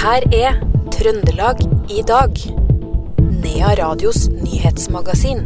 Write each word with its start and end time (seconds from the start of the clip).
her 0.00 0.24
er 0.32 0.56
Trøndelag 0.94 1.58
i 1.92 2.00
dag. 2.08 2.38
Nea 3.20 3.74
Radios 3.76 4.30
nyhetsmagasin. 4.32 5.42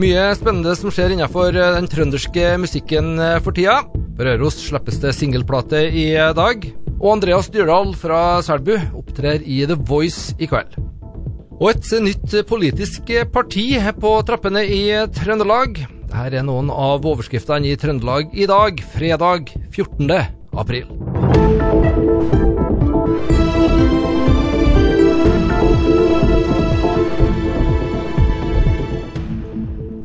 Mye 0.00 0.22
spennende 0.36 0.72
som 0.78 0.92
skjer 0.92 1.12
innenfor 1.12 1.52
den 1.56 1.88
trønderske 1.92 2.54
musikken 2.60 3.20
eh, 3.20 3.36
for 3.44 3.56
tida. 3.56 3.82
Røros 4.16 4.56
slippes 4.62 5.00
det 5.02 5.12
singelplate 5.16 5.82
i 5.92 6.08
dag. 6.36 6.64
Og 6.96 7.18
Andreas 7.18 7.50
Dyrdal 7.52 7.92
fra 8.00 8.40
Selbu 8.44 8.78
opptrer 8.96 9.44
i 9.44 9.60
The 9.68 9.76
Voice 9.76 10.32
i 10.40 10.48
kveld. 10.48 10.78
Og 11.60 11.68
et 11.74 11.92
nytt 12.00 12.38
politisk 12.48 13.12
parti 13.32 13.68
på 14.00 14.14
trappene 14.28 14.64
i 14.64 14.82
Trøndelag. 15.20 15.82
Dette 16.06 16.40
er 16.40 16.48
noen 16.48 16.72
av 16.72 17.04
overskriftene 17.04 17.74
i 17.74 17.76
Trøndelag 17.80 18.32
i 18.32 18.48
dag, 18.48 18.80
fredag 18.96 19.52
14. 19.68 20.16
april. 20.56 20.88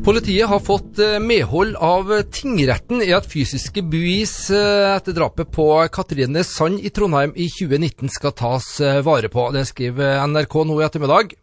Politiet 0.01 0.49
har 0.49 0.59
fått 0.59 0.99
eh, 0.99 1.19
medhold 1.21 1.75
av 1.75 2.09
tingretten 2.33 3.03
i 3.05 3.13
at 3.13 3.27
fysiske 3.29 3.83
bevis 3.85 4.33
eh, 4.49 4.89
etter 4.95 5.13
drapet 5.13 5.51
på 5.53 5.67
Katrine 5.93 6.41
Sand 6.43 6.81
i 6.81 6.89
Trondheim 6.89 7.31
i 7.37 7.45
2019 7.53 8.09
skal 8.09 8.33
tas 8.35 8.65
eh, 8.81 8.97
vare 9.05 9.29
på. 9.29 9.45
Det 9.53 9.61
skriver 9.69 10.23
NRK 10.25 10.55
nå 10.65 10.79
i 10.79 10.85
ettermiddag. 10.87 11.35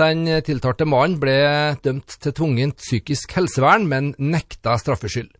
Den 0.00 0.24
tiltalte 0.46 0.88
mannen 0.88 1.18
ble 1.22 1.36
dømt 1.84 2.16
til 2.24 2.34
tvungent 2.34 2.80
psykisk 2.80 3.36
helsevern, 3.36 3.84
men 3.90 4.14
nekta 4.18 4.78
straffskyld. 4.80 5.30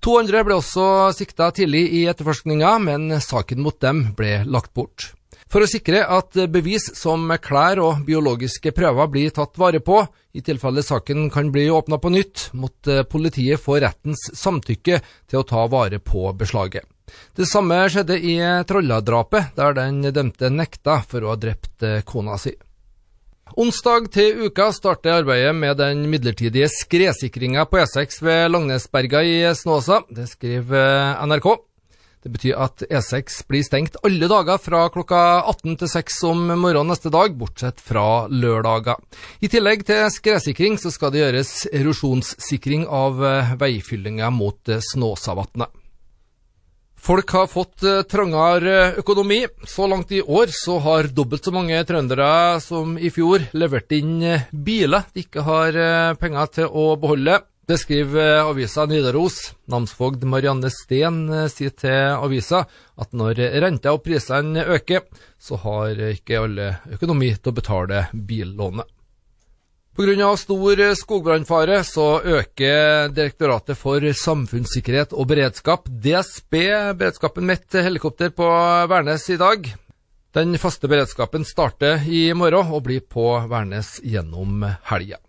To 0.00 0.16
andre 0.20 0.44
ble 0.46 0.60
også 0.60 0.86
sikta 1.16 1.50
tidlig 1.56 1.88
i 1.98 2.06
etterforskninga, 2.12 2.76
men 2.86 3.18
saken 3.20 3.60
mot 3.66 3.76
dem 3.82 4.06
ble 4.16 4.38
lagt 4.46 4.72
bort. 4.78 5.10
For 5.52 5.60
å 5.60 5.68
sikre 5.68 6.00
at 6.08 6.32
bevis 6.48 6.86
som 6.96 7.28
klær 7.44 7.82
og 7.84 8.06
biologiske 8.06 8.72
prøver 8.72 9.10
blir 9.12 9.34
tatt 9.36 9.58
vare 9.60 9.82
på, 9.84 9.98
i 10.32 10.40
tilfelle 10.40 10.80
saken 10.80 11.26
kan 11.32 11.50
bli 11.52 11.66
åpna 11.68 11.98
på 12.00 12.08
nytt, 12.14 12.46
måtte 12.56 13.02
politiet 13.04 13.60
få 13.60 13.76
rettens 13.84 14.30
samtykke 14.32 15.02
til 15.28 15.42
å 15.42 15.44
ta 15.44 15.66
vare 15.68 16.00
på 16.00 16.24
beslaget. 16.40 16.88
Det 17.36 17.44
samme 17.44 17.82
skjedde 17.92 18.16
i 18.16 18.38
Trolla-drapet, 18.64 19.52
der 19.58 19.76
den 19.76 20.00
dømte 20.08 20.48
nekta 20.48 21.02
for 21.04 21.20
å 21.20 21.34
ha 21.34 21.40
drept 21.42 21.84
kona 22.08 22.38
si. 22.40 22.54
Onsdag 23.60 24.08
til 24.14 24.46
uka 24.46 24.70
starter 24.72 25.18
arbeidet 25.18 25.52
med 25.52 25.76
den 25.76 26.06
midlertidige 26.08 26.70
skredsikringa 26.72 27.66
på 27.68 27.82
E6 27.82 28.22
ved 28.24 28.46
Langnesberga 28.54 29.20
i 29.28 29.36
Snåsa. 29.52 30.00
Det 30.08 30.30
skriver 30.30 31.20
NRK. 31.28 31.50
Det 32.22 32.30
betyr 32.30 32.54
at 32.62 32.84
E6 32.86 33.40
blir 33.50 33.64
stengt 33.66 33.96
alle 34.06 34.28
dager 34.30 34.60
fra 34.62 34.84
klokka 34.94 35.42
18 35.50 35.74
til 35.80 35.90
6 35.90 36.18
om 36.30 36.44
morgenen 36.54 36.92
neste 36.92 37.10
dag, 37.10 37.34
bortsett 37.34 37.82
fra 37.82 38.28
lørdager. 38.30 39.00
I 39.42 39.50
tillegg 39.50 39.82
til 39.88 40.06
skredsikring 40.14 40.78
så 40.78 40.94
skal 40.94 41.10
det 41.10 41.24
gjøres 41.24 41.52
erosjonssikring 41.74 42.86
av 42.86 43.18
veifyllinga 43.58 44.30
mot 44.30 44.70
Snåsavatnet. 44.92 45.74
Folk 47.02 47.34
har 47.34 47.48
fått 47.50 47.82
trangere 48.06 48.92
økonomi. 49.02 49.40
Så 49.66 49.88
langt 49.90 50.12
i 50.14 50.20
år 50.22 50.52
så 50.54 50.78
har 50.84 51.10
dobbelt 51.10 51.42
så 51.42 51.50
mange 51.50 51.80
trøndere 51.82 52.60
som 52.62 52.94
i 52.94 53.10
fjor 53.10 53.48
levert 53.58 53.90
inn 53.98 54.20
biler 54.54 55.10
de 55.10 55.24
ikke 55.26 55.42
har 55.42 55.80
penger 56.22 56.54
til 56.60 56.70
å 56.70 56.92
beholde. 57.02 57.40
Det 57.72 57.78
skriver 57.78 58.42
avisa 58.50 58.84
Nidaros. 58.86 59.54
Namsfogd 59.64 60.26
Marianne 60.28 60.68
Steen 60.68 61.22
sier 61.48 61.72
til 61.72 62.18
avisa 62.18 62.66
at 63.00 63.16
når 63.16 63.40
renta 63.64 63.94
og 63.96 64.02
prisene 64.04 64.66
øker, 64.74 65.06
så 65.40 65.56
har 65.62 66.02
ikke 66.10 66.42
alle 66.42 66.66
økonomi 66.92 67.30
til 67.38 67.48
å 67.48 67.56
betale 67.56 68.02
billånet. 68.12 68.90
Pga. 69.96 70.28
stor 70.36 70.84
skogbrannfare 71.00 71.80
så 71.88 72.20
øker 72.20 73.08
Direktoratet 73.16 73.80
for 73.80 74.04
samfunnssikkerhet 74.04 75.16
og 75.16 75.32
beredskap, 75.32 75.88
DSB, 75.88 76.60
beredskapen 77.00 77.56
et 77.56 77.80
helikopter 77.88 78.36
på 78.36 78.52
Værnes 78.92 79.30
i 79.32 79.40
dag. 79.40 79.72
Den 80.36 80.58
faste 80.60 80.92
beredskapen 80.92 81.48
starter 81.48 82.04
i 82.04 82.34
morgen 82.36 82.68
og 82.68 82.84
blir 82.84 83.00
på 83.00 83.38
Værnes 83.48 83.96
gjennom 84.04 84.60
helga. 84.92 85.24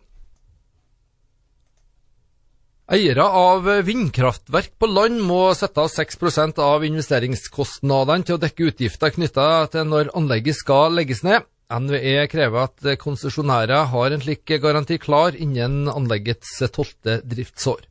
Eiere 2.93 3.23
av 3.25 3.65
vindkraftverk 3.87 4.75
på 4.77 4.85
land 4.85 5.17
må 5.25 5.47
sette 5.57 5.81
av 5.81 5.87
6% 5.89 6.59
av 6.61 6.83
investeringskostnadene 6.85 8.27
til 8.27 8.35
å 8.35 8.41
dekke 8.43 8.67
utgifter 8.69 9.13
knytta 9.15 9.45
til 9.73 9.87
når 9.89 10.11
anlegget 10.19 10.59
skal 10.59 10.93
legges 10.99 11.23
ned. 11.25 11.41
NVE 11.73 12.27
krever 12.29 12.67
at 12.67 12.85
konsesjonærer 13.01 13.87
har 13.89 14.13
en 14.13 14.21
slik 14.21 14.53
garanti 14.61 14.99
klar 15.01 15.33
innen 15.33 15.89
anleggets 15.89 16.59
tolvte 16.75 17.17
driftsår. 17.25 17.81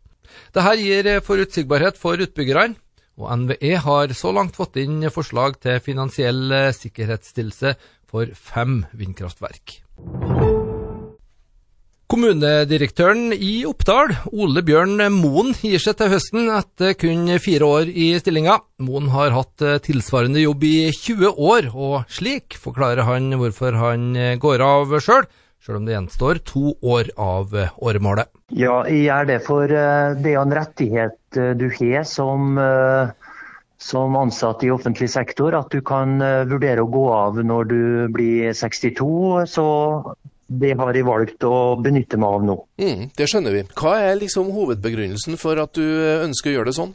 Dette 0.55 0.77
gir 0.79 1.11
forutsigbarhet 1.27 1.99
for 1.99 2.23
utbyggerne, 2.23 2.79
og 3.19 3.33
NVE 3.43 3.75
har 3.83 4.15
så 4.15 4.31
langt 4.37 4.55
fått 4.61 4.79
inn 4.85 5.03
forslag 5.11 5.59
til 5.67 5.83
finansiell 5.83 6.71
sikkerhetsstillelse 6.79 7.75
for 8.07 8.31
fem 8.39 8.85
vindkraftverk. 8.95 9.81
Kommunedirektøren 12.12 13.31
i 13.33 13.62
Oppdal, 13.65 14.11
Ole 14.37 14.61
Bjørn 14.61 15.00
Moen, 15.15 15.55
gir 15.56 15.81
seg 15.81 15.95
til 15.97 16.11
høsten 16.12 16.50
etter 16.53 16.93
kun 17.00 17.31
fire 17.41 17.65
år 17.65 17.89
i 17.89 18.11
stillinga. 18.21 18.59
Moen 18.84 19.06
har 19.15 19.33
hatt 19.33 19.62
tilsvarende 19.87 20.43
jobb 20.43 20.67
i 20.69 20.91
20 20.93 21.31
år, 21.41 21.71
og 21.73 22.11
slik 22.12 22.59
forklarer 22.61 23.06
han 23.09 23.33
hvorfor 23.41 23.78
han 23.81 24.11
går 24.43 24.61
av 24.67 24.93
sjøl, 25.00 25.25
sjøl 25.65 25.78
om 25.78 25.89
det 25.89 25.95
gjenstår 25.95 26.43
to 26.50 26.75
år 26.84 27.09
av 27.17 27.56
åremålet. 27.81 28.29
Ja, 28.61 28.83
jeg 28.84 29.06
gjør 29.06 29.31
det 29.31 29.39
for 29.47 29.73
det 29.73 30.34
er 30.34 30.43
en 30.43 30.53
rettighet 30.59 31.41
du 31.56 31.65
har 31.79 32.05
som, 32.11 32.61
som 33.81 34.21
ansatt 34.21 34.67
i 34.69 34.75
offentlig 34.75 35.09
sektor, 35.17 35.56
at 35.56 35.73
du 35.73 35.81
kan 35.81 36.21
vurdere 36.53 36.84
å 36.84 36.93
gå 36.93 37.06
av 37.23 37.41
når 37.41 37.73
du 37.73 37.81
blir 38.12 38.53
62. 38.53 39.49
så 39.49 39.71
det 40.61 40.75
har 40.79 40.97
jeg 40.97 41.07
valgt 41.07 41.45
å 41.47 41.77
benytte 41.81 42.19
meg 42.21 42.37
av 42.37 42.45
nå. 42.47 42.57
Mm, 42.83 43.07
det 43.17 43.29
skjønner 43.31 43.57
vi. 43.57 43.63
Hva 43.79 43.95
er 44.03 44.19
liksom 44.21 44.51
hovedbegrunnelsen 44.55 45.39
for 45.41 45.61
at 45.63 45.73
du 45.79 45.85
ønsker 46.27 46.53
å 46.53 46.57
gjøre 46.59 46.71
det 46.71 46.77
sånn? 46.81 46.93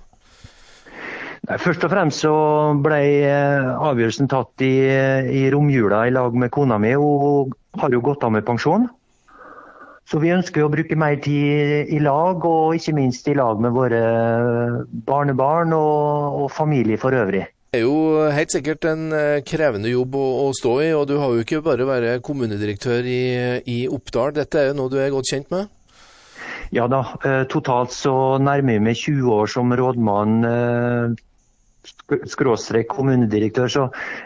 Nei, 1.48 1.58
først 1.64 1.86
og 1.88 1.94
fremst 1.94 2.26
så 2.26 2.36
ble 2.84 3.00
avgjørelsen 3.32 4.28
tatt 4.32 4.64
i, 4.66 4.74
i 5.40 5.48
romjula 5.54 6.04
i 6.08 6.14
lag 6.16 6.36
med 6.36 6.52
kona 6.52 6.80
mi. 6.82 6.92
Hun 6.98 7.54
har 7.80 7.94
jo 7.94 8.04
gått 8.04 8.26
av 8.28 8.34
med 8.36 8.46
pensjon. 8.48 8.90
Så 10.08 10.22
vi 10.24 10.32
ønsker 10.32 10.64
å 10.64 10.72
bruke 10.72 10.96
mer 10.96 11.18
tid 11.20 11.92
i 11.92 12.00
lag, 12.00 12.44
og 12.48 12.78
ikke 12.78 12.96
minst 12.96 13.28
i 13.28 13.36
lag 13.36 13.60
med 13.64 13.76
våre 13.76 14.02
barnebarn 15.08 15.76
og, 15.76 16.44
og 16.44 16.52
familie 16.56 17.00
for 17.00 17.16
øvrig. 17.16 17.44
Det 17.68 17.82
er 17.82 17.84
jo 17.84 18.28
helt 18.32 18.54
sikkert 18.54 18.86
en 18.88 19.10
krevende 19.46 19.90
jobb 19.92 20.16
å, 20.16 20.26
å, 20.46 20.52
stå 20.56 20.76
i, 20.86 20.92
og 20.96 21.04
du 21.10 21.18
har 21.20 21.34
jo 21.36 21.44
ikke 21.44 21.60
bare 21.66 21.86
vært 21.86 22.24
kommunedirektør 22.24 23.04
i, 23.04 23.24
i 23.68 23.80
Oppdal. 23.92 24.32
Dette 24.38 24.62
er 24.62 24.70
jo 24.70 24.78
noe 24.78 24.94
du 24.94 24.96
er 25.04 25.12
godt 25.12 25.28
kjent 25.34 25.52
med? 25.52 25.68
Ja 26.72 26.88
da, 26.92 27.02
totalt 27.52 27.94
så 27.96 28.14
nærmer 28.44 28.78
jeg 28.78 28.84
meg 28.88 29.00
20 29.00 29.32
år 29.36 29.52
som 29.52 29.76
rådmann 29.76 30.48
skråstrek 32.28 32.90
kommunedirektør. 32.92 33.72
Så 33.72 33.86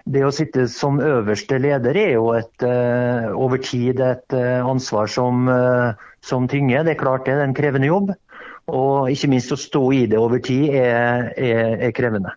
det 0.09 0.23
å 0.25 0.34
sitte 0.34 0.68
som 0.72 1.02
øverste 1.02 1.59
leder 1.62 1.97
er 1.97 2.13
jo 2.16 2.31
et, 2.38 2.66
over 3.34 3.62
tid 3.62 4.02
et 4.06 4.38
ansvar 4.38 5.09
som, 5.12 5.50
som 6.25 6.50
tynger. 6.50 6.85
Det 6.85 6.96
er 6.96 7.02
klart 7.02 7.25
det 7.25 7.38
er 7.38 7.46
en 7.46 7.58
krevende 7.58 7.90
jobb. 7.90 8.13
Og 8.72 9.09
ikke 9.12 9.31
minst 9.34 9.53
å 9.53 9.59
stå 9.59 9.84
i 9.97 10.06
det 10.09 10.22
over 10.22 10.41
tid 10.46 10.78
er, 10.78 11.31
er, 11.35 11.76
er 11.90 11.97
krevende. 11.97 12.34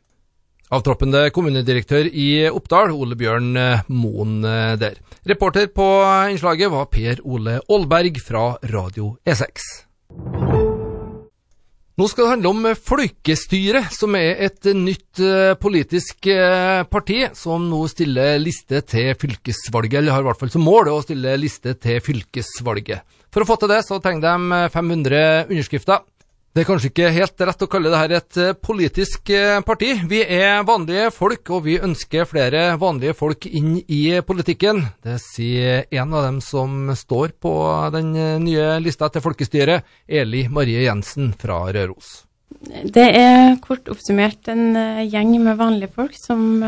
Avtroppende 0.75 1.29
kommunedirektør 1.31 2.09
i 2.11 2.49
Oppdal, 2.50 2.91
Ole 2.91 3.15
Bjørn 3.15 3.53
Moen 3.94 4.41
der. 4.81 4.97
Reporter 5.29 5.69
på 5.71 5.87
innslaget 6.32 6.73
var 6.73 6.88
Per 6.91 7.21
Ole 7.23 7.61
Aalberg 7.71 8.19
fra 8.25 8.56
Radio 8.73 9.12
E6. 9.23 9.62
Nå 11.94 12.09
skal 12.11 12.25
det 12.25 12.32
handle 12.32 12.50
om 12.50 12.67
Folkestyret, 12.75 13.93
som 13.94 14.17
er 14.19 14.41
et 14.49 14.67
nytt 14.75 15.23
politisk 15.62 16.26
parti 16.91 17.20
som 17.38 17.69
nå 17.70 17.85
stiller 17.93 18.41
liste 18.43 18.82
til 18.82 19.12
fylkesvalget, 19.15 20.00
eller 20.00 20.17
har 20.17 20.25
i 20.25 20.27
hvert 20.27 20.43
fall 20.43 20.50
som 20.50 20.67
mål 20.67 20.91
å 20.91 21.05
stille 21.06 21.37
liste 21.38 21.77
til 21.79 22.03
fylkesvalget. 22.03 23.06
For 23.31 23.47
å 23.47 23.47
få 23.47 23.61
til 23.62 23.70
det, 23.70 23.85
så 23.87 24.03
trenger 24.03 24.27
de 24.27 24.65
500 24.75 25.23
underskrifter. 25.47 26.03
Det 26.55 26.62
er 26.62 26.69
kanskje 26.69 26.89
ikke 26.93 27.09
helt 27.11 27.43
rett 27.49 27.62
å 27.65 27.67
kalle 27.67 27.91
dette 27.91 28.43
et 28.53 28.59
politisk 28.62 29.31
parti. 29.67 29.89
Vi 30.06 30.21
er 30.23 30.61
vanlige 30.62 31.09
folk, 31.11 31.51
og 31.51 31.65
vi 31.65 31.81
ønsker 31.83 32.29
flere 32.31 32.61
vanlige 32.79 33.17
folk 33.19 33.49
inn 33.51 33.81
i 33.91 34.21
politikken. 34.23 34.79
Det 35.03 35.17
sier 35.19 35.89
en 35.91 36.15
av 36.15 36.29
dem 36.29 36.39
som 36.39 36.93
står 36.95 37.35
på 37.43 37.55
den 37.97 38.12
nye 38.45 38.69
lista 38.85 39.09
til 39.11 39.25
folkestyret, 39.25 39.83
Eli 40.06 40.45
Marie 40.47 40.85
Jensen 40.85 41.33
fra 41.35 41.59
Røros. 41.75 42.21
Det 42.87 43.09
er 43.19 43.59
kort 43.65 43.91
oppsummert 43.91 44.47
en 44.55 44.79
gjeng 45.11 45.35
med 45.43 45.59
vanlige 45.59 45.91
folk 45.99 46.15
som 46.15 46.62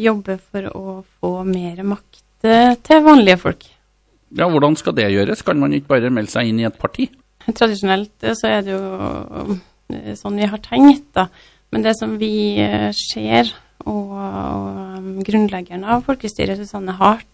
jobber 0.00 0.40
for 0.40 0.72
å 0.72 0.96
få 1.20 1.34
mer 1.44 1.84
makt 1.84 2.48
til 2.88 3.04
vanlige 3.04 3.44
folk. 3.44 3.68
Ja, 4.32 4.48
Hvordan 4.48 4.80
skal 4.80 4.96
det 4.96 5.12
gjøres? 5.12 5.44
Kan 5.44 5.60
man 5.60 5.76
ikke 5.76 5.92
bare 5.92 6.08
melde 6.08 6.32
seg 6.32 6.48
inn 6.48 6.64
i 6.64 6.68
et 6.72 6.80
parti? 6.80 7.10
Tradisjonelt 7.46 8.26
så 8.34 8.50
er 8.50 8.64
det 8.66 8.74
jo 8.74 9.58
sånn 10.18 10.40
vi 10.40 10.48
har 10.50 10.62
tenkt, 10.64 11.06
da. 11.14 11.28
Men 11.70 11.84
det 11.84 11.92
som 11.98 12.16
vi 12.18 12.58
ser, 12.96 13.52
og, 13.86 14.14
og 14.18 15.20
grunnleggeren 15.26 15.84
av 15.86 16.02
folkestyret, 16.06 16.58
Susanne 16.58 16.94
Hart, 16.98 17.26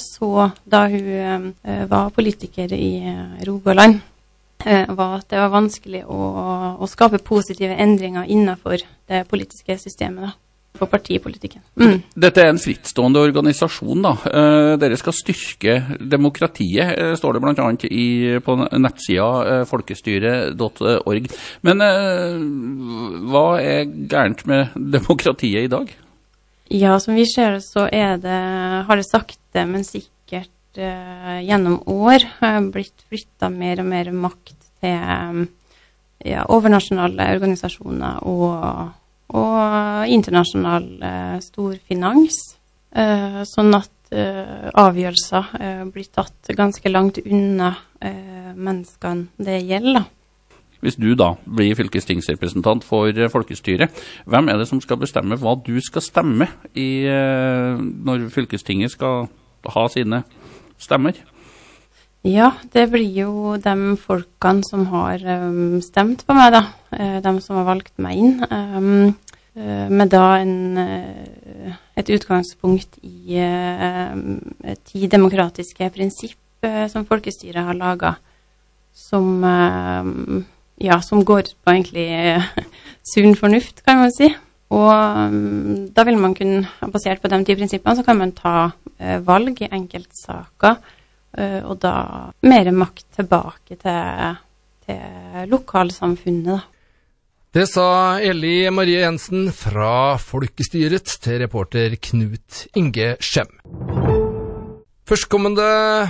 så 0.00 0.46
da 0.64 0.86
hun 0.88 1.50
var 1.90 2.12
politiker 2.16 2.72
i 2.72 2.94
Rogaland 3.44 4.00
Eh, 4.66 4.94
var 4.94 5.14
at 5.16 5.30
det 5.32 5.38
var 5.40 5.54
vanskelig 5.54 6.02
å, 6.04 6.18
å 6.76 6.88
skape 6.90 7.22
positive 7.24 7.78
endringer 7.80 8.28
innenfor 8.28 8.82
det 9.08 9.22
politiske 9.30 9.78
systemet. 9.80 10.28
da 10.28 10.49
for 10.78 10.88
partipolitikken. 10.90 11.62
Mm. 11.80 11.98
Dette 12.24 12.42
er 12.42 12.52
en 12.52 12.60
frittstående 12.60 13.20
organisasjon. 13.20 14.02
da. 14.02 14.12
Eh, 14.30 14.74
dere 14.80 14.98
skal 15.00 15.16
styrke 15.16 15.74
demokratiet, 15.98 16.94
eh, 16.96 17.14
står 17.18 17.36
det 17.36 17.42
bl.a. 17.44 17.66
på 18.46 18.56
nettsida 18.78 19.30
eh, 19.46 19.64
folkestyret.org. 19.68 21.28
Men 21.66 21.84
hva 23.30 23.46
er 23.60 23.90
gærent 23.90 24.46
med 24.46 24.76
demokratiet 24.76 25.66
i 25.66 25.72
dag? 25.72 25.90
Ja, 26.70 26.98
som 27.02 27.16
vi 27.18 27.26
ser 27.26 27.58
så 27.64 27.88
er 27.90 28.16
det, 28.22 28.40
har 28.86 28.96
det 28.96 29.08
sakte, 29.08 29.64
men 29.66 29.82
sikkert 29.82 30.78
uh, 30.78 31.40
gjennom 31.42 31.80
år 31.90 32.22
blitt 32.70 33.02
flytta 33.10 33.48
mer 33.50 33.82
og 33.82 33.88
mer 33.90 34.12
makt 34.14 34.54
til 34.78 35.48
ja, 36.22 36.44
overnasjonale 36.46 37.26
organisasjoner 37.34 38.22
og, 38.22 38.94
og 39.36 40.10
internasjonal 40.10 40.86
eh, 41.02 41.36
storfinans. 41.44 42.38
eh, 42.90 43.42
sånn 43.46 43.74
at 43.76 43.92
uh, 44.10 44.66
avgjørelser 44.82 45.50
uh, 45.54 45.82
blir 45.94 46.08
tatt 46.10 46.50
ganske 46.58 46.90
langt 46.90 47.20
unna 47.22 47.76
menneskene 48.00 49.28
det 49.38 49.58
gjelder. 49.68 50.06
Hvis 50.80 50.96
du 50.96 51.12
da 51.14 51.34
blir 51.44 51.76
fylkestingsrepresentant 51.76 52.82
for 52.88 53.12
folkestyret, 53.30 53.92
hvem 54.24 54.48
er 54.48 54.56
det 54.58 54.66
som 54.70 54.80
skal 54.80 54.98
bestemme 55.02 55.36
hva 55.36 55.52
du 55.60 55.76
skal 55.84 56.02
stemme 56.02 56.48
i, 56.72 57.04
når 57.04 58.24
fylkestinget 58.32 58.96
skal 58.96 59.28
ha 59.76 59.84
sine 59.92 60.22
stemmer? 60.80 61.20
Ja, 62.20 62.50
det 62.74 62.90
blir 62.92 63.14
jo 63.16 63.54
de 63.56 63.94
folkene 63.96 64.60
som 64.68 64.82
har 64.92 65.22
um, 65.24 65.78
stemt 65.80 66.26
på 66.28 66.34
meg, 66.36 66.52
da. 66.52 66.66
Uh, 66.92 67.16
de 67.24 67.32
som 67.40 67.56
har 67.56 67.64
valgt 67.64 67.94
meg 67.96 68.18
inn. 68.20 68.34
Um, 68.44 69.14
uh, 69.56 69.86
med 69.88 70.10
da 70.12 70.26
en, 70.42 70.76
uh, 70.76 71.78
et 71.96 72.12
utgangspunkt 72.12 73.00
i 73.00 73.40
ti 74.84 75.08
demokratiske 75.08 75.88
prinsipp 75.94 76.68
som 76.92 77.06
folkestyret 77.08 77.64
har 77.64 77.76
laga, 77.76 78.14
som, 78.92 79.40
ja, 80.80 80.98
som 81.00 81.24
går 81.24 81.50
på 81.56 81.72
egentlig 81.72 82.06
sunn 83.12 83.36
fornuft, 83.36 83.80
kan 83.84 84.00
man 84.02 84.12
si. 84.12 84.28
Og 84.72 85.88
da 85.96 86.04
vil 86.08 86.20
man 86.20 86.36
kunne, 86.36 86.68
basert 86.92 87.20
på 87.20 87.32
de 87.32 87.40
ti 87.44 87.56
prinsippene, 87.56 87.96
så 87.96 88.04
kan 88.04 88.20
man 88.20 88.32
ta 88.36 88.70
valg 89.24 89.60
i 89.64 89.70
enkeltsaker 89.72 90.80
Eh, 90.80 90.99
og 91.38 91.76
da 91.78 91.94
mer 92.42 92.70
makt 92.74 93.04
tilbake 93.20 93.76
til, 93.78 94.36
til 94.86 95.50
lokalsamfunnet, 95.52 96.50
da. 96.50 96.60
Det 97.50 97.64
sa 97.66 98.20
Eli 98.22 98.70
Marie 98.70 99.00
Jensen 99.02 99.48
fra 99.50 100.14
Folkestyret 100.22 101.16
til 101.18 101.40
reporter 101.42 101.96
Knut 101.98 102.66
Inge 102.78 103.16
Skjem. 103.18 103.50
Førstkommende 105.10 105.64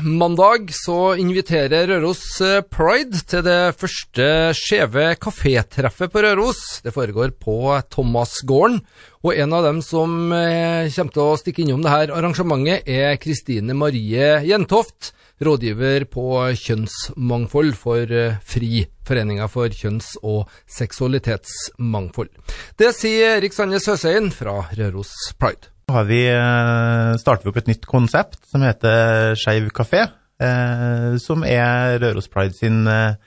mandag 0.04 0.66
så 0.76 1.14
inviterer 1.16 1.86
Røros 1.88 2.20
eh, 2.44 2.58
Pride 2.68 3.22
til 3.24 3.40
det 3.46 3.72
første 3.80 4.26
skjeve 4.58 5.06
kafétreffet 5.16 6.12
på 6.12 6.20
Røros. 6.20 6.60
Det 6.84 6.92
foregår 6.92 7.32
på 7.40 7.54
Thomasgården, 7.94 8.82
og 9.24 9.32
en 9.32 9.56
av 9.56 9.64
dem 9.70 9.80
som 9.80 10.34
eh, 10.36 10.92
kommer 10.92 11.16
til 11.16 11.24
å 11.24 11.40
stikke 11.40 11.64
innom 11.64 11.80
dette 11.86 12.12
arrangementet, 12.12 12.84
er 12.84 13.16
Kristine 13.24 13.72
Marie 13.72 14.34
Jentoft, 14.44 15.14
rådgiver 15.40 16.04
på 16.12 16.28
kjønnsmangfold 16.60 17.72
for 17.80 18.04
eh, 18.04 18.36
FRI, 18.44 18.84
Foreninga 19.08 19.48
for 19.48 19.72
kjønns- 19.72 20.18
og 20.20 20.44
seksualitetsmangfold. 20.76 22.36
Det 22.76 22.92
sier 23.00 23.38
Erik 23.40 23.56
Sandnes 23.56 23.88
Høseien 23.88 24.28
fra 24.28 24.60
Røros 24.76 25.16
Pride 25.40 25.72
har 25.94 26.06
vi, 26.08 26.22
eh, 26.28 27.16
starter 27.20 27.44
vi 27.44 27.50
opp 27.52 27.60
et 27.60 27.70
nytt 27.70 27.86
konsept 27.86 28.40
som 28.50 28.62
heter 28.62 29.34
Skeiv 29.38 29.70
kafé. 29.76 30.06
Eh, 30.40 31.16
som 31.20 31.44
er 31.44 31.98
Røros 32.00 32.30
Pride 32.32 32.56
sin 32.56 32.86
eh, 32.88 33.18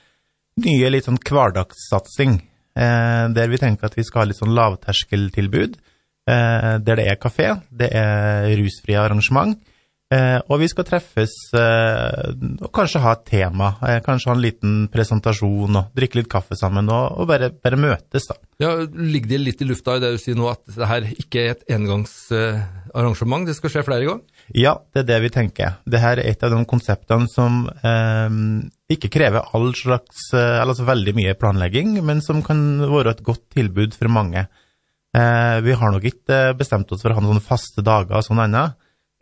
nye 0.63 0.89
litt 0.89 1.05
sånn 1.05 1.21
hverdagssatsing. 1.21 2.41
der 2.73 3.49
vi 3.51 3.57
tenker 3.61 3.85
at 3.85 3.93
vi 3.93 4.03
skal 4.03 4.23
ha 4.23 4.25
litt 4.25 4.39
sånn 4.39 4.55
lavterskeltilbud. 4.57 5.75
der 6.25 6.95
det 6.95 7.05
er 7.05 7.19
kafé, 7.21 7.61
det 7.69 7.91
er 7.93 8.47
rusfrie 8.57 8.97
arrangement. 8.97 9.59
Eh, 10.13 10.39
og 10.51 10.59
vi 10.61 10.67
skal 10.69 10.85
treffes 10.85 11.33
eh, 11.57 12.33
og 12.59 12.69
kanskje 12.75 13.01
ha 13.01 13.13
et 13.15 13.23
tema. 13.29 13.69
Eh, 13.87 13.99
kanskje 14.03 14.29
ha 14.29 14.35
en 14.35 14.43
liten 14.43 14.73
presentasjon 14.93 15.79
og 15.79 15.95
drikke 15.97 16.19
litt 16.19 16.29
kaffe 16.31 16.57
sammen 16.59 16.91
og, 16.91 17.17
og 17.23 17.29
bare, 17.29 17.49
bare, 17.55 17.79
møtes, 17.79 18.27
da. 18.29 18.37
Ja, 18.61 18.73
Ligger 18.83 19.31
det 19.31 19.39
litt 19.41 19.63
i 19.63 19.67
lufta 19.69 19.97
i 19.97 20.03
det 20.03 20.13
du 20.13 20.19
sier 20.21 20.37
nå, 20.37 20.49
at 20.51 20.61
det 20.75 20.89
her 20.89 21.07
ikke 21.15 21.45
er 21.45 21.55
et 21.55 21.65
engangsarrangement? 21.77 23.47
det 23.47 23.57
skal 23.57 23.73
skje 23.73 23.85
flere 23.87 24.05
ganger? 24.05 24.43
Ja, 24.53 24.75
det 24.93 25.05
er 25.05 25.09
det 25.13 25.21
vi 25.23 25.33
tenker. 25.33 25.77
Det 25.89 26.03
her 26.03 26.19
er 26.19 26.29
et 26.33 26.43
av 26.45 26.53
de 26.53 26.59
konseptene 26.69 27.31
som 27.31 27.63
eh, 27.71 28.39
ikke 28.93 29.11
krever 29.13 29.55
all 29.55 29.71
slags, 29.77 30.27
eller 30.35 30.75
altså 30.75 30.85
veldig 30.89 31.15
mye 31.17 31.37
planlegging, 31.39 31.95
men 32.05 32.21
som 32.21 32.43
kan 32.45 32.83
være 32.83 33.15
et 33.15 33.25
godt 33.25 33.47
tilbud 33.55 33.95
for 33.97 34.11
mange. 34.11 34.45
Eh, 35.13 35.57
vi 35.61 35.75
har 35.77 35.93
nok 35.93 36.05
ikke 36.09 36.39
bestemt 36.57 36.91
oss 36.91 37.03
for 37.03 37.13
å 37.13 37.17
ha 37.19 37.23
noen 37.23 37.41
faste 37.43 37.85
dager 37.85 38.17
og 38.17 38.25
sånn 38.25 38.41
ennå. 38.47 38.67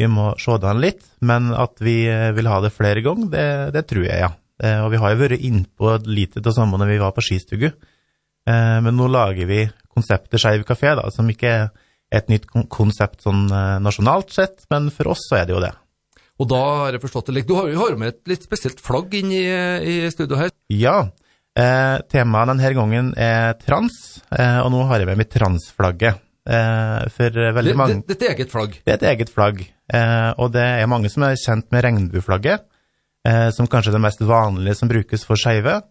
Vi 0.02 0.10
må 0.10 0.32
se 0.42 0.58
det 0.58 0.70
an 0.70 0.82
litt, 0.82 1.04
men 1.22 1.52
at 1.54 1.78
vi 1.84 2.04
eh, 2.10 2.32
vil 2.34 2.50
ha 2.50 2.58
det 2.64 2.74
flere 2.74 3.04
ganger, 3.06 3.30
det, 3.30 3.48
det 3.76 3.86
tror 3.90 4.08
jeg, 4.08 4.18
ja. 4.24 4.32
Eh, 4.62 4.80
og 4.82 4.90
vi 4.94 5.02
har 5.02 5.14
jo 5.14 5.22
vært 5.22 5.46
innpå 5.46 5.96
litt 6.10 6.40
av 6.40 6.46
det 6.48 6.56
samme 6.58 6.80
når 6.82 6.90
vi 6.90 7.02
var 7.04 7.14
på 7.14 7.26
skistugu. 7.26 7.70
Eh, 7.70 8.80
men 8.82 8.98
nå 8.98 9.10
lager 9.14 9.50
vi 9.50 9.64
konseptet 9.92 10.42
Skeiv 10.42 10.66
kafé, 10.66 10.96
da, 10.98 11.06
som 11.14 11.30
ikke 11.30 11.54
er 11.54 11.72
et 12.12 12.32
nytt 12.32 12.50
konsept 12.72 13.22
sånn 13.24 13.46
nasjonalt 13.80 14.34
sett, 14.36 14.66
men 14.74 14.90
for 14.92 15.14
oss 15.14 15.22
så 15.30 15.38
er 15.40 15.46
det 15.48 15.54
jo 15.56 15.62
det. 15.64 15.72
Og 16.42 16.50
da 16.50 16.60
har 16.82 16.98
jeg 16.98 17.04
forstått 17.06 17.30
det 17.30 17.36
litt. 17.38 17.48
Du 17.48 17.56
har 17.56 17.70
jo 17.72 18.00
med 18.02 18.12
et 18.12 18.34
litt 18.34 18.44
spesielt 18.44 18.82
flagg 18.84 19.14
inn 19.16 19.32
i, 19.32 19.46
i 19.48 19.94
studio 20.12 20.40
her. 20.42 20.52
Ja. 20.74 21.06
Eh, 21.52 21.98
temaet 22.12 22.48
denne 22.48 22.74
gangen 22.78 23.14
er 23.20 23.58
trans, 23.60 24.22
eh, 24.32 24.60
og 24.64 24.72
nå 24.72 24.86
har 24.88 25.02
jeg 25.02 25.10
med 25.10 25.20
meg 25.20 25.32
transflagget. 25.34 26.22
Eh, 26.42 27.10
for 27.14 27.36
veldig 27.54 27.74
mange 27.78 27.98
det, 28.00 28.16
det, 28.16 28.26
er 28.26 28.32
et 28.32 28.40
eget 28.40 28.54
flagg? 28.54 28.78
Det 28.82 28.94
er 28.94 28.98
et 28.98 29.10
eget 29.12 29.34
flagg. 29.34 29.60
Eh, 29.92 30.30
og 30.40 30.54
det 30.56 30.64
er 30.64 30.92
mange 30.92 31.12
som 31.12 31.26
er 31.28 31.40
kjent 31.40 31.68
med 31.74 31.84
regnbueflagget, 31.86 32.64
eh, 33.28 33.50
som 33.56 33.68
kanskje 33.68 33.92
er 33.92 34.00
det 34.00 34.06
mest 34.08 34.24
vanlige 34.24 34.78
som 34.80 34.92
brukes 34.92 35.28
for 35.28 35.40
skeive. 35.40 35.82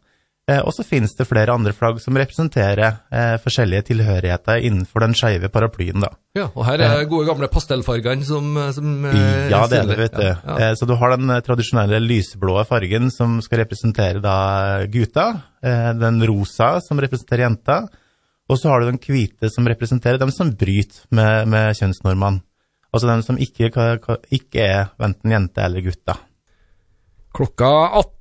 Og 0.50 0.72
så 0.74 0.82
finnes 0.82 1.12
det 1.14 1.28
flere 1.28 1.52
andre 1.54 1.70
flagg 1.70 2.00
som 2.02 2.16
representerer 2.18 2.96
forskjellige 3.38 3.84
tilhørigheter 3.92 4.64
innenfor 4.66 5.04
den 5.04 5.12
skeive 5.14 5.46
paraplyen. 5.52 6.00
da. 6.02 6.08
Ja, 6.34 6.48
Og 6.56 6.64
her 6.66 6.82
er 6.82 7.04
gode 7.06 7.28
gamle 7.28 7.46
pastellfargene 7.46 8.26
som, 8.26 8.58
som 8.74 9.04
Ja, 9.06 9.60
det 9.70 9.78
er 9.78 9.86
det, 9.86 9.98
vet 10.00 10.16
du. 10.16 10.24
Ja, 10.24 10.40
ja. 10.42 10.72
Så 10.74 10.88
du 10.90 10.96
har 10.98 11.14
den 11.14 11.30
tradisjonelle 11.46 12.00
lyseblå 12.02 12.56
fargen 12.66 13.12
som 13.14 13.38
skal 13.44 13.62
representere 13.62 14.18
da 14.18 14.88
gutta. 14.90 15.28
Den 15.62 16.18
rosa 16.26 16.80
som 16.82 16.98
representerer 16.98 17.46
jenta. 17.46 17.84
Og 18.50 18.58
så 18.58 18.72
har 18.72 18.80
du 18.80 18.90
den 18.90 18.98
hvite 18.98 19.52
som 19.54 19.68
representerer 19.70 20.18
dem 20.18 20.32
som 20.34 20.50
bryter 20.50 21.04
med, 21.14 21.46
med 21.52 21.78
kjønnsnormene. 21.78 22.42
Altså 22.90 23.06
den 23.10 23.22
som 23.22 23.38
ikke, 23.38 23.70
ikke 24.34 24.66
er 24.66 24.90
enten 25.02 25.36
jente 25.36 25.62
eller 25.62 25.84
gutter. 25.84 26.26
Klokka 27.30 27.68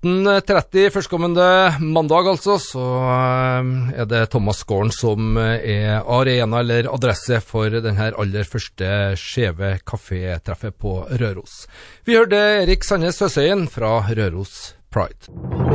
18.30 0.05 0.91
førstkommende 0.93 1.45
mandag, 1.81 2.27
altså, 2.29 2.59
så 2.61 2.83
eh, 3.09 3.71
er 4.03 4.05
det 4.05 4.27
Thomas 4.29 4.61
Gården 4.69 4.93
som 4.93 5.39
er 5.41 6.05
arena 6.05 6.61
eller 6.61 6.91
adresse 6.93 7.41
for 7.41 7.73
denne 7.73 8.11
aller 8.13 8.45
første 8.45 8.91
skjeve 9.17 9.79
kafétreffet 9.81 10.77
på 10.77 10.99
Røros. 11.09 11.63
Vi 12.05 12.19
hørte 12.19 12.43
Erik 12.61 12.85
Sandnes 12.85 13.17
Høsøyen 13.25 13.65
fra 13.73 13.97
Røros 14.13 14.75
Pride. 14.93 15.68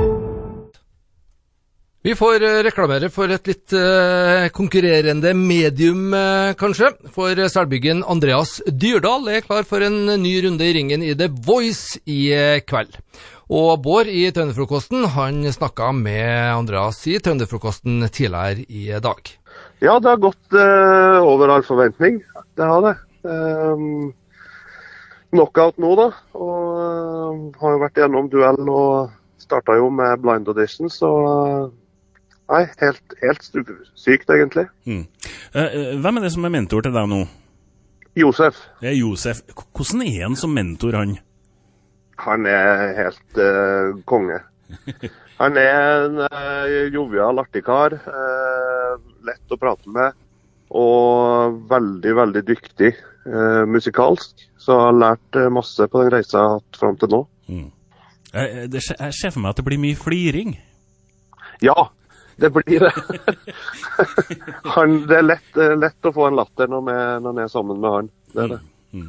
Vi 2.04 2.12
får 2.14 2.42
eh, 2.44 2.58
reklamere 2.66 3.08
for 3.08 3.32
et 3.32 3.46
litt 3.48 3.72
uh, 3.72 4.50
konkurrerende 4.52 5.30
medium, 5.32 6.10
uh, 6.12 6.52
kanskje. 6.60 6.90
For 7.14 7.38
selbyggen 7.48 8.02
Andreas 8.04 8.58
Dyrdal 8.68 9.30
er 9.32 9.46
klar 9.46 9.64
for 9.64 9.80
en 9.80 10.10
ny 10.20 10.34
runde 10.44 10.66
i 10.68 10.74
ringen 10.76 11.00
i 11.00 11.14
The 11.16 11.30
Voice 11.32 12.02
i 12.04 12.26
uh, 12.36 12.58
kveld. 12.68 12.98
Og 13.48 13.80
Bård 13.84 14.08
i 14.12 14.26
Trønderfrokosten 14.32 15.04
han 15.14 15.40
snakka 15.52 15.90
med 15.96 16.28
Andreas 16.54 17.00
i 17.08 17.16
Trønderfrokosten 17.24 18.04
tidligere 18.08 18.64
i 18.68 18.86
dag. 19.04 19.20
Ja, 19.84 19.98
det 20.00 20.08
har 20.08 20.20
gått 20.20 20.56
eh, 20.56 21.18
over 21.20 21.52
all 21.52 21.64
forventning. 21.64 22.22
Det 22.56 22.64
har 22.64 22.80
det. 22.84 22.94
Um, 23.24 24.12
knockout 25.32 25.76
nå, 25.80 25.92
da. 25.98 26.08
Og 26.36 26.58
uh, 26.80 27.60
har 27.60 27.74
jo 27.74 27.82
vært 27.82 28.00
gjennom 28.00 28.28
duell 28.32 28.60
og 28.64 29.12
starta 29.40 29.76
jo 29.76 29.90
med 29.92 30.22
blind 30.24 30.48
audition, 30.48 30.88
så 30.88 31.10
uh, 31.28 31.72
Nei, 32.52 32.64
helt, 32.80 33.14
helt 33.22 33.46
sykt, 33.96 34.28
egentlig. 34.30 34.66
Mm. 34.84 35.06
Uh, 35.54 35.76
hvem 36.02 36.18
er 36.18 36.26
det 36.26 36.32
som 36.34 36.44
er 36.44 36.52
mentor 36.52 36.84
til 36.84 36.92
deg 36.92 37.08
nå? 37.08 37.22
Josef. 38.20 38.58
Det 38.82 38.90
er 38.92 38.98
Josef. 38.98 39.40
Hvordan 39.72 40.04
er 40.04 40.26
han 40.26 40.36
som 40.38 40.52
mentor, 40.54 40.98
han? 40.98 41.16
Han 42.24 42.46
er 42.46 42.92
helt 42.98 43.40
uh, 43.40 43.96
konge. 44.08 44.42
Han 45.34 45.56
er 45.58 46.04
en 46.04 46.20
uh, 46.30 46.74
jovial, 46.94 47.40
artig 47.42 47.64
kar. 47.66 47.96
lett 49.26 49.50
å 49.50 49.58
prate 49.58 49.90
med. 49.90 50.14
Og 50.70 51.56
veldig, 51.70 52.12
veldig 52.20 52.42
dyktig 52.46 52.92
musikalsk. 53.66 54.44
Så 54.60 54.76
jeg 54.76 54.84
har 54.84 54.94
lært 54.94 55.38
masse 55.50 55.88
på 55.90 56.04
den 56.04 56.12
reisa 56.14 56.36
jeg 56.36 56.44
har 56.44 56.60
hatt 56.60 56.78
fram 56.78 56.98
til 57.00 57.10
nå. 57.16 57.20
Mm. 57.50 57.66
Jeg, 58.30 58.70
jeg 58.76 59.16
ser 59.18 59.34
for 59.34 59.42
meg 59.42 59.50
at 59.54 59.58
det 59.58 59.66
blir 59.66 59.82
mye 59.82 59.98
fliring? 59.98 60.54
Ja, 61.66 61.88
det 62.40 62.50
blir 62.54 62.86
det. 62.86 62.92
han, 64.76 65.00
det 65.08 65.18
er 65.20 65.26
lett, 65.26 65.58
lett, 65.78 66.06
å 66.06 66.14
få 66.14 66.28
en 66.28 66.38
latter 66.38 66.70
når 66.70 66.86
man 67.24 67.42
er 67.42 67.50
sammen 67.52 67.82
med 67.82 67.98
han. 67.98 68.14
Det 68.34 68.46
er 68.46 68.54
det. 68.56 68.62
Mm. 68.94 69.08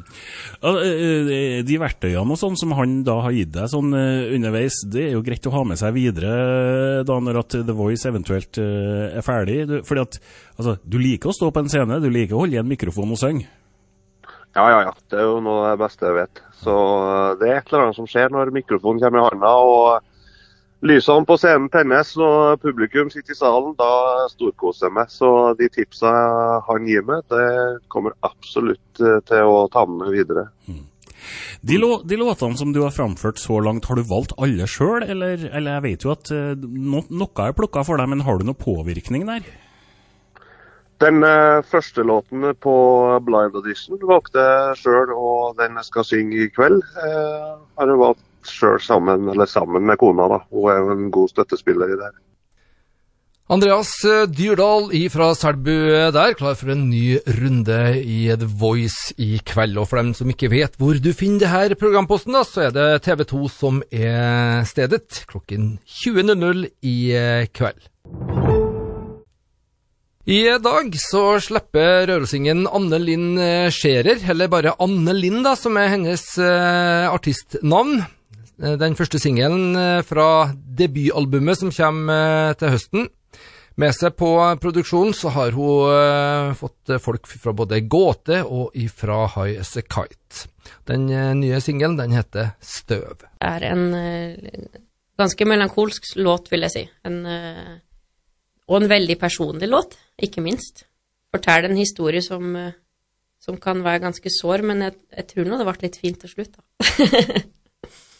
Eh, 0.66 0.76
eh, 0.82 1.60
de 1.66 1.76
verktøyene 1.78 2.34
og 2.34 2.40
sånn 2.40 2.56
som 2.58 2.72
han 2.74 2.98
da 3.06 3.20
har 3.22 3.34
gitt 3.36 3.52
deg 3.54 3.70
sånn 3.70 3.92
eh, 3.94 4.32
underveis, 4.34 4.80
det 4.90 5.04
er 5.04 5.14
jo 5.14 5.22
greit 5.26 5.46
å 5.46 5.52
ha 5.54 5.62
med 5.68 5.78
seg 5.78 5.94
videre 5.94 7.04
da 7.06 7.18
når 7.22 7.38
at 7.44 7.58
The 7.60 7.76
Voice 7.76 8.08
eventuelt 8.10 8.58
er 8.58 9.22
ferdig. 9.26 9.60
Fordi 9.86 10.02
at 10.02 10.18
altså, 10.56 10.76
du 10.82 10.98
liker 11.02 11.30
å 11.30 11.36
stå 11.36 11.52
på 11.54 11.62
en 11.62 11.70
scene, 11.70 12.02
du 12.02 12.10
liker 12.10 12.36
å 12.36 12.42
holde 12.42 12.58
i 12.58 12.62
en 12.62 12.68
mikrofon 12.68 13.14
og 13.14 13.22
synge. 13.22 13.46
Ja, 14.56 14.66
ja, 14.72 14.82
ja. 14.88 14.92
Det 15.12 15.20
er 15.20 15.26
jo 15.28 15.38
noe 15.44 15.66
av 15.66 15.76
det 15.76 15.84
beste 15.84 16.08
jeg 16.08 16.16
vet. 16.16 16.42
Så 16.56 16.74
det 17.40 17.48
er 17.50 17.58
et 17.60 17.70
eller 17.70 17.86
annet 17.86 17.98
som 17.98 18.08
skjer 18.08 18.32
når 18.32 18.54
mikrofonen 18.56 19.02
kommer 19.02 19.20
i 19.20 19.26
hånda 19.28 19.50
og 19.68 20.12
lysene 20.84 21.24
på 21.28 21.36
scenen 21.40 21.68
tennes 21.72 22.12
og 22.20 22.60
publikum 22.60 23.08
sitter 23.12 23.34
i 23.34 23.38
salen, 23.38 23.72
da 23.78 24.26
storkoser 24.32 24.88
jeg 24.88 24.96
meg. 24.98 25.12
Så 25.12 25.30
de 25.58 25.70
tipsa 25.72 26.12
han 26.68 26.88
gir 26.88 27.06
meg, 27.06 27.24
det 27.32 27.86
kommer 27.92 28.16
absolutt 28.26 29.00
eh, 29.00 29.20
til 29.28 29.52
å 29.52 29.66
ta 29.72 29.86
med 29.88 30.12
videre. 30.14 30.48
Mm. 30.68 30.84
De, 31.66 31.78
lå, 31.80 31.90
de, 32.06 32.18
låtene 32.20 32.58
som 32.60 32.72
du 32.74 32.82
har 32.84 32.94
framført 32.94 33.40
så 33.42 33.58
langt, 33.64 33.88
har 33.88 33.98
du 33.98 34.04
valgt 34.06 34.36
alle 34.38 34.68
sjøl? 34.70 35.02
Eller, 35.02 35.48
eller, 35.48 35.78
jeg 35.78 35.86
vet 35.86 36.04
jo 36.04 36.12
at 36.12 36.30
uh, 36.30 36.52
no, 36.54 37.02
noe 37.08 37.46
er 37.46 37.56
plukka 37.56 37.82
for 37.86 37.98
deg, 37.98 38.12
men 38.12 38.22
har 38.26 38.38
du 38.38 38.46
noe 38.46 38.58
påvirkning 38.58 39.24
der? 39.26 39.48
Den 41.02 41.24
uh, 41.26 41.64
første 41.66 42.04
låten 42.06 42.46
på 42.62 42.76
Blind 43.26 43.58
Audition 43.58 43.98
valgte 44.06 44.44
jeg 44.44 44.78
sjøl, 44.84 45.16
og 45.16 45.58
den 45.58 45.80
jeg 45.80 45.88
skal 45.88 46.06
synge 46.06 46.44
i 46.44 46.52
kveld, 46.52 46.84
har 46.94 47.90
jeg 47.90 48.00
valgt 48.04 48.22
sjøl 48.52 48.80
sammen, 48.82 49.32
sammen 49.46 49.86
med 49.86 49.98
kona. 49.98 50.28
da. 50.28 50.44
Hun 50.50 50.70
er 50.72 50.80
jo 50.82 50.94
en 50.96 51.10
god 51.14 51.34
støttespiller 51.34 51.94
i 51.94 52.00
det. 52.00 52.14
Andreas 53.46 53.92
eh, 54.02 54.24
Dyrdal 54.26 54.88
fra 55.12 55.28
Selbu 55.38 55.70
der, 56.10 56.32
klar 56.34 56.56
for 56.58 56.72
en 56.72 56.88
ny 56.90 57.20
runde 57.36 57.78
i 58.02 58.24
The 58.34 58.48
Voice 58.58 59.14
i 59.22 59.38
kveld. 59.38 59.78
Og 59.78 59.86
for 59.86 60.00
dem 60.00 60.10
som 60.18 60.32
ikke 60.32 60.50
vet 60.50 60.74
hvor 60.80 60.98
du 60.98 61.12
finner 61.14 61.44
det 61.44 61.52
her 61.52 61.74
programposten, 61.78 62.34
da, 62.34 62.42
så 62.42 62.64
er 62.66 62.74
det 62.74 63.04
TV 63.06 63.22
2 63.30 63.42
som 63.54 63.78
er 63.94 64.66
stedet 64.66 65.22
klokken 65.30 65.76
20.00 65.86 66.66
i 66.90 66.96
eh, 67.14 67.46
kveld. 67.54 67.86
I 70.26 70.40
dag 70.58 70.90
så 70.98 71.22
slipper 71.38 72.08
rørosingen 72.10 72.66
Anne 72.66 72.98
Linn 72.98 73.38
eh, 73.38 73.70
Scherer, 73.70 74.26
eller 74.26 74.50
bare 74.50 74.74
Anne 74.82 75.14
Linn, 75.14 75.44
da, 75.46 75.54
som 75.54 75.78
er 75.78 75.94
hennes 75.94 76.26
artistnavn. 76.42 78.00
Eh, 78.62 78.76
den 78.80 78.96
første 78.96 79.20
singelen 79.20 79.76
eh, 79.76 80.02
fra 80.06 80.48
debutalbumet 80.54 81.60
som 81.60 81.72
kommer 81.74 82.50
eh, 82.50 82.56
til 82.60 82.74
høsten. 82.76 83.08
Med 83.76 83.92
seg 83.92 84.14
på 84.16 84.30
produksjonen 84.62 85.12
så 85.12 85.28
har 85.34 85.52
hun 85.52 86.54
fått 86.56 86.94
folk 87.04 87.26
fra 87.28 87.52
både 87.52 87.82
Gåte 87.84 88.38
og 88.40 88.72
ifra 88.72 89.26
High 89.34 89.58
As 89.60 89.74
A 89.76 89.82
Kite. 89.84 90.46
Den 90.88 91.04
nye 91.42 91.58
singelen 91.60 91.98
den 91.98 92.14
heter 92.16 92.54
Støv. 92.64 93.26
Det 93.36 93.50
er 93.50 93.66
en 93.68 93.84
ganske 95.20 95.44
melankolsk 95.44 96.08
låt, 96.16 96.48
vil 96.48 96.64
jeg 96.64 96.72
si. 96.72 96.84
En, 97.04 97.18
og 98.64 98.78
en 98.78 98.88
veldig 98.94 99.18
personlig 99.20 99.68
låt, 99.68 99.98
ikke 100.24 100.40
minst. 100.40 100.86
Forteller 101.36 101.68
en 101.68 101.76
historie 101.76 102.24
som, 102.24 102.56
som 103.44 103.60
kan 103.60 103.84
være 103.84 104.06
ganske 104.06 104.32
sår, 104.40 104.64
men 104.72 104.86
jeg, 104.86 104.96
jeg 105.20 105.28
tror 105.34 105.52
nå 105.52 105.60
det 105.60 105.68
ble 105.68 105.76
litt 105.84 106.00
fint 106.00 106.24
til 106.24 106.32
slutt, 106.32 106.56
da. 106.56 107.44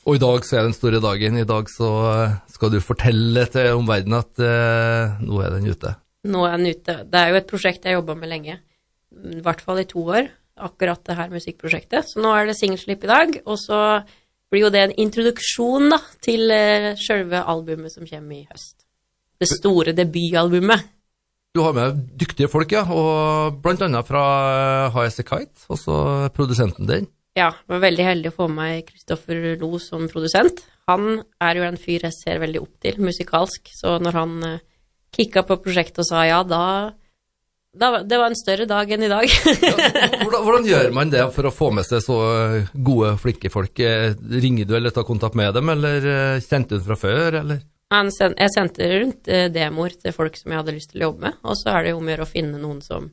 Og 0.07 0.15
i 0.15 0.23
dag 0.23 0.45
så 0.47 0.61
er 0.61 0.69
den 0.69 0.77
store 0.77 1.01
dagen. 1.03 1.39
I 1.41 1.47
dag 1.49 1.71
så 1.71 1.91
eh, 2.13 2.35
skal 2.55 2.71
du 2.71 2.79
fortelle 2.85 3.43
til 3.51 3.73
omverdenen 3.75 4.21
at 4.21 4.43
eh, 4.43 5.17
nå 5.27 5.41
er 5.43 5.57
den 5.57 5.67
ute. 5.67 5.97
Nå 6.31 6.45
er 6.47 6.61
den 6.61 6.71
ute. 6.71 7.01
Det 7.11 7.23
er 7.23 7.33
jo 7.33 7.41
et 7.41 7.49
prosjekt 7.51 7.83
jeg 7.83 7.95
har 7.95 8.01
jobba 8.01 8.15
med 8.21 8.31
lenge. 8.31 8.61
I 9.17 9.43
hvert 9.43 9.65
fall 9.67 9.83
i 9.83 9.89
to 9.91 10.05
år. 10.07 10.31
Akkurat 10.57 11.03
det 11.09 11.17
her 11.19 11.33
musikkprosjektet. 11.35 12.07
Så 12.13 12.23
nå 12.23 12.31
er 12.37 12.47
det 12.47 12.55
singelslipp 12.59 13.03
i 13.03 13.11
dag. 13.11 13.35
Og 13.51 13.59
så 13.59 13.81
blir 14.51 14.69
jo 14.69 14.73
det 14.73 14.85
en 14.85 14.95
introduksjon 15.07 15.91
da, 15.91 15.99
til 16.23 16.55
uh, 16.55 16.93
sjølve 17.01 17.43
albumet 17.51 17.93
som 17.93 18.07
kommer 18.07 18.39
i 18.39 18.47
høst. 18.47 18.87
Det 19.43 19.51
store 19.51 19.93
debutalbumet. 19.97 20.87
Du 21.57 21.65
har 21.65 21.75
med 21.77 21.99
dyktige 22.21 22.49
folk, 22.53 22.73
ja. 22.73 22.85
Og 22.87 23.59
blant 23.65 23.83
annet 23.83 24.07
fra 24.07 24.23
A 24.87 25.07
Kite, 25.11 25.67
altså 25.73 25.99
produsenten 26.37 26.89
din. 26.89 27.11
Ja, 27.37 27.51
jeg 27.53 27.69
var 27.69 27.83
veldig 27.85 28.05
heldig 28.07 28.31
å 28.33 28.37
få 28.39 28.47
med 28.49 28.57
meg 28.57 28.87
Kristoffer 28.89 29.41
Lo 29.61 29.77
som 29.83 30.07
produsent. 30.09 30.63
Han 30.89 31.19
er 31.45 31.59
jo 31.59 31.67
en 31.67 31.77
fyr 31.77 32.07
jeg 32.07 32.15
ser 32.17 32.39
veldig 32.41 32.63
opp 32.63 32.79
til 32.81 32.97
musikalsk, 33.05 33.69
så 33.77 33.99
når 34.01 34.17
han 34.17 34.33
uh, 34.41 34.63
kicka 35.13 35.43
på 35.45 35.59
prosjektet 35.61 36.01
og 36.01 36.09
sa 36.09 36.23
ja, 36.25 36.39
da, 36.49 36.63
da 37.77 37.91
Det 38.09 38.21
var 38.23 38.33
en 38.33 38.39
større 38.39 38.65
dag 38.71 38.89
enn 38.89 39.05
i 39.05 39.11
dag. 39.13 39.29
hvordan, 40.23 40.47
hvordan, 40.47 40.71
gjør 40.71 40.89
man 40.97 41.13
det 41.13 41.27
for 41.37 41.51
å 41.51 41.53
få 41.53 41.71
med 41.77 41.85
seg 41.89 42.01
så 42.07 42.19
gode, 42.73 43.13
flinke 43.21 43.53
folk? 43.53 43.85
Eh, 43.85 44.17
ringer 44.41 44.65
du 44.65 44.73
eller 44.79 44.97
tar 44.97 45.05
kontakt 45.09 45.37
med 45.37 45.53
dem, 45.59 45.69
eller 45.77 46.09
eh, 46.15 46.41
kjente 46.41 46.81
du 46.81 46.87
fra 46.89 46.97
før, 47.01 47.43
eller? 47.43 47.61
Jeg 47.93 48.51
sendte 48.51 48.89
rundt 48.97 49.29
demoer 49.55 49.93
til 49.95 50.17
folk 50.17 50.41
som 50.41 50.51
jeg 50.51 50.59
hadde 50.59 50.75
lyst 50.75 50.91
til 50.91 51.05
å 51.05 51.11
jobbe 51.11 51.29
med, 51.29 51.37
og 51.45 51.55
så 51.61 51.77
er 51.77 51.85
det 51.85 51.93
jo 51.93 52.01
om 52.01 52.09
å 52.09 52.15
gjøre 52.15 52.25
å 52.25 52.33
finne 52.33 52.59
noen 52.59 52.81
som 52.83 53.13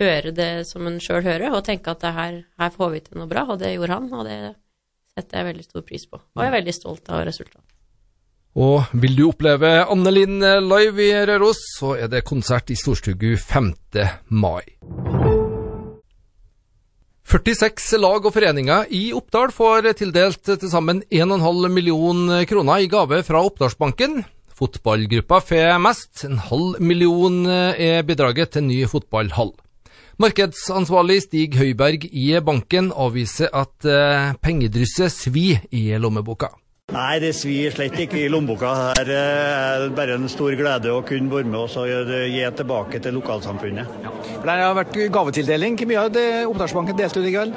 høre 0.00 0.32
det 0.34 0.50
som 0.68 0.86
en 0.88 1.00
sjøl 1.02 1.22
hører, 1.24 1.50
og 1.52 1.64
tenke 1.66 1.94
at 1.94 2.04
her, 2.04 2.42
her, 2.60 2.74
får 2.74 2.92
vi 2.94 3.02
til 3.06 3.20
noe 3.20 3.30
bra. 3.30 3.46
Og 3.48 3.58
det 3.60 3.74
gjorde 3.74 3.96
han, 3.96 4.12
og 4.12 4.28
det 4.28 4.38
setter 5.14 5.40
jeg 5.40 5.50
veldig 5.52 5.66
stor 5.66 5.86
pris 5.88 6.06
på. 6.06 6.20
Og 6.20 6.44
jeg 6.44 6.52
er 6.52 6.56
veldig 6.58 6.76
stolt 6.76 7.10
av 7.12 7.24
resultatet. 7.28 7.64
Og 8.58 8.88
vil 8.98 9.14
du 9.14 9.26
oppleve 9.28 9.70
Anne 9.86 10.10
Linn 10.10 10.40
live 10.42 11.04
i 11.04 11.12
Røros, 11.30 11.60
så 11.76 11.94
er 11.98 12.10
det 12.10 12.24
konsert 12.26 12.72
i 12.74 12.78
Storstugu 12.78 13.36
5. 13.38 13.74
mai. 14.34 14.64
46 17.28 17.98
lag 18.00 18.24
og 18.24 18.32
foreninger 18.32 18.88
i 18.96 19.10
Oppdal 19.12 19.52
får 19.52 19.90
tildelt 19.98 20.48
til 20.48 20.70
sammen 20.72 21.02
1,5 21.12 21.68
million 21.68 22.22
kroner 22.48 22.80
i 22.80 22.88
gave 22.88 23.20
fra 23.26 23.42
Oppdalsbanken. 23.44 24.22
Fotballgruppa 24.58 25.42
får 25.44 25.76
mest. 25.84 26.24
En 26.24 26.40
halv 26.48 26.80
million 26.80 27.44
er 27.46 28.00
bidraget 28.08 28.56
til 28.56 28.64
ny 28.64 28.80
fotballhall. 28.88 29.52
Markedsansvarlig 30.18 31.20
Stig 31.28 31.52
Høiberg 31.54 32.08
i 32.10 32.32
banken 32.42 32.88
avviser 32.90 33.52
at 33.54 33.86
eh, 33.86 34.32
pengedrysset 34.42 35.14
svir 35.14 35.60
i 35.70 35.92
lommeboka. 35.94 36.48
Nei, 36.90 37.20
det 37.22 37.30
svir 37.38 37.70
slett 37.70 37.94
ikke 38.02 38.18
i 38.24 38.30
lommeboka. 38.32 38.72
Her 38.96 39.12
er 39.14 39.84
det 39.84 39.92
bare 39.94 40.16
en 40.18 40.26
stor 40.32 40.56
glede 40.58 40.90
å 40.90 41.04
kunne 41.06 41.30
være 41.30 41.46
med 41.52 41.60
oss 41.60 41.76
og 41.78 41.86
gi 41.86 42.42
tilbake 42.58 42.98
til 43.04 43.14
lokalsamfunnet. 43.20 43.94
Ja. 44.02 44.14
Det 44.42 44.58
har 44.64 44.74
vært 44.80 44.98
gavetildeling. 45.14 45.78
Hvor 45.78 45.92
mye 45.92 46.02
har 46.08 46.50
Oppdragsbanken 46.50 46.98
delt 46.98 47.20
ut 47.20 47.28
i 47.28 47.34
kveld? 47.36 47.54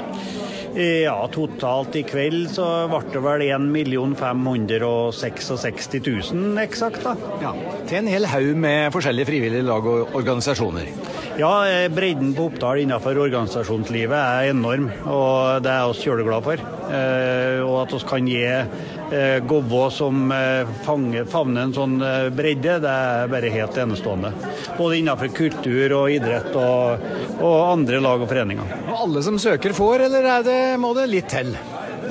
Ja, 0.78 1.18
totalt 1.34 1.98
i 2.00 2.06
kveld 2.08 2.46
så 2.54 2.66
ble 2.92 3.02
det 3.12 3.24
vel 3.26 3.42
1 3.50 4.14
566 4.22 5.90
000 5.98 6.62
eksakt. 6.62 7.02
da. 7.04 7.18
Ja, 7.42 7.56
Til 7.90 8.04
en 8.04 8.14
hel 8.14 8.30
haug 8.30 8.54
med 8.56 8.94
forskjellige 8.94 9.32
frivillige 9.34 9.66
lag 9.68 9.90
og 9.96 10.16
organisasjoner. 10.22 10.94
Ja, 11.40 11.70
eh, 11.70 11.90
bredden 11.90 12.34
på 12.36 12.46
Oppdal 12.50 12.82
innenfor 12.84 13.18
organisasjonslivet 13.18 14.18
er 14.18 14.50
enorm, 14.52 14.90
og 15.08 15.64
det 15.64 15.72
er 15.72 15.88
vi 15.92 16.04
kjøleglade 16.06 16.44
for. 16.46 16.64
Eh, 16.92 17.62
og 17.64 17.78
at 17.86 17.96
vi 17.96 18.02
kan 18.10 18.32
gi 18.32 18.48
Govå 19.44 19.90
som 19.92 20.30
favner 20.86 21.60
en 21.66 21.74
sånn 21.76 21.98
bredde, 22.32 22.78
det 22.80 22.94
er 22.94 23.28
bare 23.28 23.50
helt 23.52 23.80
enestående. 23.84 24.32
Både 24.78 25.02
innenfor 25.02 25.34
kultur 25.36 25.98
og 25.98 26.16
idrett 26.16 26.56
og, 26.56 27.04
og 27.42 27.58
andre 27.74 28.00
lag 28.00 28.24
og 28.24 28.32
foreninger. 28.32 28.72
Og 28.86 29.04
alle 29.04 29.26
som 29.28 29.36
søker 29.36 29.76
får, 29.76 30.08
eller 30.08 30.32
er 30.38 30.48
det, 30.48 30.60
må 30.80 30.94
det 30.96 31.10
litt 31.12 31.28
til? 31.34 31.52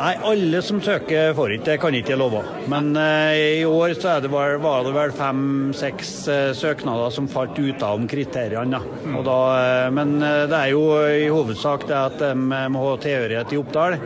Nei, 0.00 0.14
alle 0.24 0.62
som 0.64 0.78
søker 0.80 1.34
får 1.36 1.52
ikke, 1.58 1.66
det 1.66 1.74
kan 1.82 1.96
ikke 1.96 2.14
jeg 2.14 2.20
love. 2.20 2.40
Men 2.72 2.94
eh, 2.96 3.58
i 3.60 3.64
år 3.68 3.92
så 3.98 4.14
det 4.24 4.30
vel, 4.32 4.56
var 4.62 4.86
det 4.86 4.94
vel 4.94 5.10
fem-seks 5.12 6.12
eh, 6.32 6.52
søknader 6.56 7.12
som 7.12 7.28
falt 7.28 7.58
ut 7.60 7.84
av 7.84 8.00
kriteriene. 8.08 8.80
Mm. 8.80 9.18
Og 9.18 9.26
da, 9.26 9.40
eh, 9.58 9.88
men 9.92 10.14
eh, 10.24 10.46
det 10.48 10.56
er 10.56 10.72
jo 10.72 10.84
i 11.04 11.26
hovedsak 11.28 11.84
det 11.90 11.98
at 11.98 12.16
de 12.22 12.30
må 12.72 12.86
ha 12.86 12.94
tilhørighet 13.02 13.52
i 13.52 13.60
Oppdal, 13.60 13.98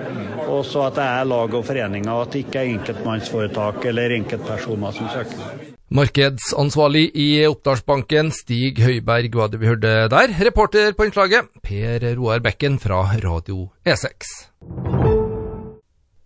og 0.49 0.65
så 0.67 0.89
at 0.89 0.99
det 0.99 1.07
er 1.07 1.31
lag 1.31 1.55
og 1.55 1.69
foreninger, 1.69 2.11
og 2.11 2.25
at 2.27 2.35
det 2.35 2.43
ikke 2.49 2.65
er 2.65 2.73
enkeltmannsforetak 2.73 3.87
eller 3.93 4.17
enkeltpersoner 4.19 4.99
som 4.99 5.15
søker. 5.15 5.71
Markedsansvarlig 5.95 7.05
i 7.23 7.29
Oppdalsbanken, 7.47 8.33
Stig 8.35 8.83
Høiberg, 8.83 9.37
var 9.39 9.53
det 9.53 9.63
vi 9.63 9.71
hørte 9.71 9.95
der. 10.11 10.35
Reporter 10.49 10.91
på 10.99 11.07
innslaget, 11.07 11.55
Per 11.63 12.09
Roar 12.19 12.43
Bekken 12.43 12.81
fra 12.83 13.05
Radio 13.23 13.69
E6. 13.87 14.35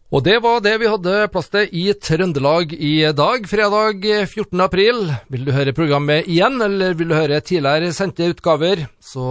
Og 0.08 0.22
det 0.24 0.38
var 0.40 0.62
det 0.64 0.70
vi 0.80 0.88
hadde 0.88 1.26
plass 1.28 1.50
til 1.52 1.66
i 1.76 1.82
Trøndelag 1.92 2.70
i 2.72 2.94
dag, 3.12 3.44
fredag 3.44 4.06
14. 4.24 4.56
april. 4.64 5.02
Vil 5.28 5.44
du 5.44 5.50
høre 5.52 5.74
programmet 5.76 6.24
igjen, 6.32 6.56
eller 6.64 6.96
vil 6.96 7.10
du 7.10 7.12
høre 7.12 7.42
tidligere 7.44 7.92
sendte 7.92 8.30
utgaver, 8.32 8.86
så 9.04 9.26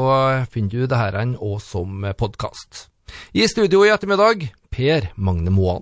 finner 0.53 0.86
du 0.86 0.86
det 0.86 1.00
her 1.01 1.17
òg 1.34 1.57
som 1.65 2.05
podkast. 2.22 2.91
I 3.34 3.50
studio 3.50 3.88
i 3.88 3.89
ettermiddag, 3.89 4.51
Per 4.69 5.10
Magne 5.17 5.50
Moan. 5.50 5.81